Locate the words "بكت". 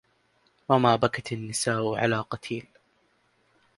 0.95-1.31